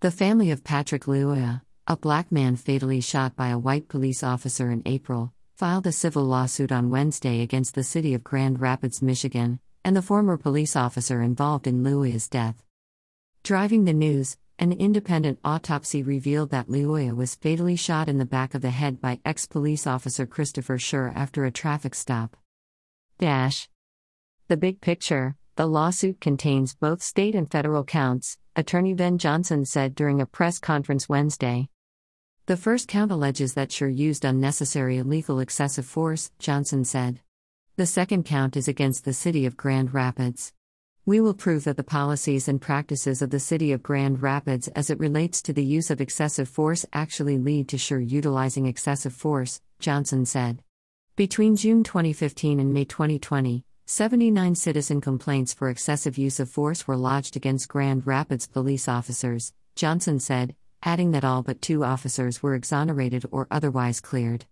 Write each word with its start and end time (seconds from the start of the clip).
The 0.00 0.12
family 0.12 0.52
of 0.52 0.62
Patrick 0.62 1.06
Lyoya, 1.06 1.62
a 1.88 1.96
black 1.96 2.30
man 2.30 2.54
fatally 2.54 3.00
shot 3.00 3.34
by 3.34 3.48
a 3.48 3.58
white 3.58 3.88
police 3.88 4.22
officer 4.22 4.70
in 4.70 4.80
April, 4.86 5.32
filed 5.56 5.88
a 5.88 5.92
civil 5.92 6.22
lawsuit 6.22 6.70
on 6.70 6.90
Wednesday 6.90 7.42
against 7.42 7.74
the 7.74 7.82
city 7.82 8.14
of 8.14 8.22
Grand 8.22 8.60
Rapids, 8.60 9.02
Michigan, 9.02 9.58
and 9.84 9.96
the 9.96 10.02
former 10.02 10.36
police 10.36 10.76
officer 10.76 11.20
involved 11.20 11.66
in 11.66 11.82
Lyoya's 11.82 12.28
death. 12.28 12.62
Driving 13.42 13.86
the 13.86 13.92
news, 13.92 14.36
an 14.60 14.70
independent 14.70 15.40
autopsy 15.44 16.04
revealed 16.04 16.50
that 16.50 16.68
Lyoya 16.68 17.16
was 17.16 17.34
fatally 17.34 17.74
shot 17.74 18.08
in 18.08 18.18
the 18.18 18.24
back 18.24 18.54
of 18.54 18.62
the 18.62 18.70
head 18.70 19.00
by 19.00 19.18
ex 19.24 19.46
police 19.48 19.84
officer 19.84 20.26
Christopher 20.26 20.78
Schur 20.78 21.12
after 21.16 21.44
a 21.44 21.50
traffic 21.50 21.96
stop. 21.96 22.36
Dash. 23.18 23.68
The 24.46 24.56
big 24.56 24.80
picture 24.80 25.34
the 25.58 25.66
lawsuit 25.66 26.20
contains 26.20 26.76
both 26.76 27.02
state 27.02 27.34
and 27.34 27.50
federal 27.50 27.82
counts, 27.82 28.38
attorney 28.58 28.92
Ven 28.92 29.18
Johnson 29.18 29.64
said 29.64 29.94
during 29.94 30.20
a 30.20 30.26
press 30.26 30.58
conference 30.58 31.08
Wednesday. 31.08 31.68
The 32.46 32.56
first 32.56 32.88
count 32.88 33.12
alleges 33.12 33.54
that 33.54 33.68
Schur 33.68 33.96
used 33.96 34.24
unnecessary 34.24 34.98
illegal 34.98 35.38
excessive 35.38 35.86
force, 35.86 36.32
Johnson 36.40 36.84
said. 36.84 37.20
The 37.76 37.86
second 37.86 38.24
count 38.24 38.56
is 38.56 38.66
against 38.66 39.04
the 39.04 39.12
city 39.12 39.46
of 39.46 39.56
Grand 39.56 39.94
Rapids. 39.94 40.52
We 41.06 41.20
will 41.20 41.34
prove 41.34 41.62
that 41.64 41.76
the 41.76 41.84
policies 41.84 42.48
and 42.48 42.60
practices 42.60 43.22
of 43.22 43.30
the 43.30 43.38
city 43.38 43.70
of 43.70 43.80
Grand 43.80 44.22
Rapids 44.22 44.66
as 44.74 44.90
it 44.90 44.98
relates 44.98 45.40
to 45.42 45.52
the 45.52 45.64
use 45.64 45.88
of 45.88 46.00
excessive 46.00 46.48
force 46.48 46.84
actually 46.92 47.38
lead 47.38 47.68
to 47.68 47.76
Schur 47.76 48.10
utilizing 48.10 48.66
excessive 48.66 49.12
force, 49.12 49.60
Johnson 49.78 50.26
said. 50.26 50.64
Between 51.14 51.54
June 51.54 51.84
2015 51.84 52.58
and 52.58 52.74
May 52.74 52.86
2020, 52.86 53.64
79 53.90 54.54
citizen 54.54 55.00
complaints 55.00 55.54
for 55.54 55.70
excessive 55.70 56.18
use 56.18 56.38
of 56.38 56.50
force 56.50 56.86
were 56.86 56.94
lodged 56.94 57.36
against 57.36 57.70
Grand 57.70 58.06
Rapids 58.06 58.46
police 58.46 58.86
officers, 58.86 59.54
Johnson 59.76 60.20
said, 60.20 60.54
adding 60.82 61.12
that 61.12 61.24
all 61.24 61.42
but 61.42 61.62
two 61.62 61.82
officers 61.82 62.42
were 62.42 62.54
exonerated 62.54 63.24
or 63.30 63.46
otherwise 63.50 63.98
cleared. 64.02 64.44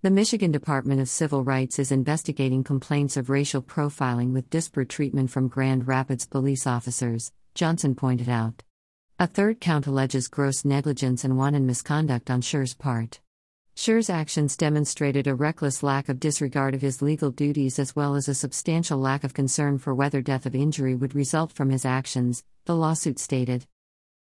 The 0.00 0.10
Michigan 0.10 0.52
Department 0.52 1.02
of 1.02 1.10
Civil 1.10 1.44
Rights 1.44 1.78
is 1.78 1.92
investigating 1.92 2.64
complaints 2.64 3.18
of 3.18 3.28
racial 3.28 3.60
profiling 3.60 4.32
with 4.32 4.48
disparate 4.48 4.88
treatment 4.88 5.30
from 5.30 5.48
Grand 5.48 5.86
Rapids 5.86 6.24
police 6.24 6.66
officers, 6.66 7.30
Johnson 7.54 7.94
pointed 7.94 8.30
out. 8.30 8.62
A 9.18 9.26
third 9.26 9.60
count 9.60 9.86
alleges 9.86 10.28
gross 10.28 10.64
negligence 10.64 11.24
and 11.24 11.36
wanton 11.36 11.66
misconduct 11.66 12.30
on 12.30 12.40
Schur's 12.40 12.72
part. 12.72 13.20
Schur's 13.80 14.10
actions 14.10 14.56
demonstrated 14.56 15.28
a 15.28 15.36
reckless 15.36 15.84
lack 15.84 16.08
of 16.08 16.18
disregard 16.18 16.74
of 16.74 16.80
his 16.80 17.00
legal 17.00 17.30
duties 17.30 17.78
as 17.78 17.94
well 17.94 18.16
as 18.16 18.26
a 18.26 18.34
substantial 18.34 18.98
lack 18.98 19.22
of 19.22 19.34
concern 19.34 19.78
for 19.78 19.94
whether 19.94 20.20
death 20.20 20.46
of 20.46 20.54
injury 20.56 20.96
would 20.96 21.14
result 21.14 21.52
from 21.52 21.70
his 21.70 21.84
actions, 21.84 22.42
the 22.64 22.74
lawsuit 22.74 23.20
stated. 23.20 23.68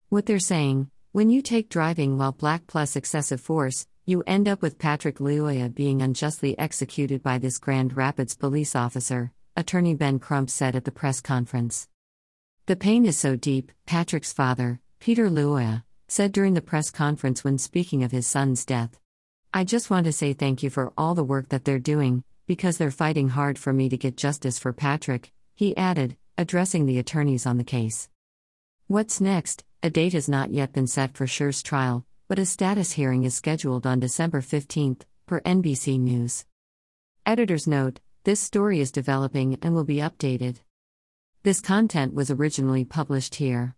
What 0.08 0.28
they're 0.28 0.40
saying, 0.40 0.90
when 1.12 1.30
you 1.30 1.42
take 1.42 1.68
driving 1.68 2.18
while 2.18 2.32
black 2.32 2.68
plus 2.68 2.96
excessive 2.96 3.42
force, 3.42 3.86
you 4.06 4.24
end 4.26 4.48
up 4.48 4.62
with 4.62 4.80
Patrick 4.80 5.18
Lyoya 5.18 5.76
being 5.76 6.02
unjustly 6.02 6.58
executed 6.58 7.22
by 7.22 7.38
this 7.38 7.58
Grand 7.58 7.98
Rapids 7.98 8.38
police 8.38 8.78
officer, 8.78 9.34
attorney 9.58 9.94
Ben 9.94 10.20
Crump 10.20 10.50
said 10.50 10.74
at 10.74 10.86
the 10.86 10.90
press 10.90 11.20
conference. 11.20 11.90
The 12.68 12.78
pain 12.78 13.06
is 13.06 13.18
so 13.18 13.36
deep, 13.36 13.74
Patrick's 13.86 14.32
father, 14.32 14.80
Peter 15.02 15.30
Lyoya, 15.30 15.84
said 16.08 16.32
during 16.32 16.54
the 16.54 16.62
press 16.62 16.90
conference 16.90 17.44
when 17.44 17.58
speaking 17.58 18.06
of 18.06 18.14
his 18.14 18.26
son's 18.26 18.64
death. 18.64 19.02
I 19.56 19.64
just 19.64 19.92
want 19.92 20.06
to 20.06 20.12
say 20.12 20.34
thank 20.34 20.64
you 20.64 20.72
for 20.72 20.94
all 20.98 21.14
the 21.14 21.24
work 21.24 21.50
that 21.50 21.64
they're 21.64 21.78
doing, 21.78 22.24
because 22.48 22.80
they're 22.80 22.90
fighting 22.90 23.30
hard 23.30 23.60
for 23.60 23.72
me 23.72 23.88
to 23.88 23.98
get 23.98 24.18
justice 24.18 24.58
for 24.58 24.74
Patrick, 24.74 25.32
he 25.54 25.78
added, 25.78 26.18
addressing 26.40 26.88
the 26.88 26.98
attorneys 26.98 27.46
on 27.46 27.60
the 27.60 27.64
case. 27.64 28.10
What's 28.88 29.22
next? 29.22 29.64
A 29.84 29.92
date 29.92 30.14
has 30.14 30.28
not 30.28 30.52
yet 30.52 30.74
been 30.74 30.88
set 30.88 31.16
for 31.16 31.28
Schur's 31.28 31.62
trial, 31.62 32.04
but 32.28 32.40
a 32.40 32.48
status 32.48 32.94
hearing 32.94 33.26
is 33.26 33.36
scheduled 33.36 33.86
on 33.86 34.00
December 34.00 34.42
15, 34.42 34.98
per 35.28 35.40
NBC 35.42 36.00
News. 36.00 36.46
Editor's 37.24 37.68
note 37.68 38.00
this 38.24 38.40
story 38.40 38.80
is 38.80 38.92
developing 38.92 39.60
and 39.62 39.76
will 39.76 39.84
be 39.84 39.98
updated. 39.98 40.62
This 41.44 41.62
content 41.62 42.16
was 42.16 42.32
originally 42.32 42.86
published 42.86 43.36
here. 43.36 43.72